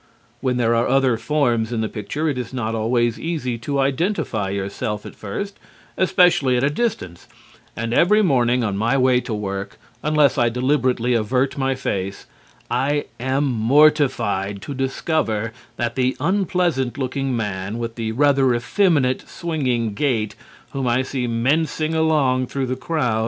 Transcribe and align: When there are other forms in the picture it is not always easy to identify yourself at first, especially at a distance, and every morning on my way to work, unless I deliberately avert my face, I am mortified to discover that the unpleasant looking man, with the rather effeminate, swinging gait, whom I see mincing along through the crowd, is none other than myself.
When 0.39 0.57
there 0.57 0.73
are 0.73 0.87
other 0.87 1.15
forms 1.15 1.71
in 1.71 1.81
the 1.81 1.87
picture 1.87 2.27
it 2.27 2.39
is 2.39 2.51
not 2.55 2.73
always 2.73 3.19
easy 3.19 3.59
to 3.59 3.77
identify 3.77 4.49
yourself 4.49 5.05
at 5.05 5.13
first, 5.15 5.59
especially 5.95 6.57
at 6.57 6.63
a 6.63 6.71
distance, 6.71 7.27
and 7.75 7.93
every 7.93 8.23
morning 8.23 8.63
on 8.63 8.75
my 8.75 8.97
way 8.97 9.21
to 9.21 9.31
work, 9.35 9.77
unless 10.01 10.39
I 10.39 10.49
deliberately 10.49 11.13
avert 11.13 11.55
my 11.55 11.75
face, 11.75 12.25
I 12.71 13.05
am 13.19 13.45
mortified 13.45 14.59
to 14.63 14.73
discover 14.73 15.53
that 15.77 15.93
the 15.93 16.17
unpleasant 16.19 16.97
looking 16.97 17.35
man, 17.37 17.77
with 17.77 17.93
the 17.93 18.11
rather 18.13 18.55
effeminate, 18.55 19.29
swinging 19.29 19.93
gait, 19.93 20.33
whom 20.71 20.87
I 20.87 21.03
see 21.03 21.27
mincing 21.27 21.93
along 21.93 22.47
through 22.47 22.65
the 22.65 22.75
crowd, 22.75 22.75
is 22.75 22.79
none 22.79 22.97
other 22.97 22.97
than 22.97 22.97
myself. 23.09 23.17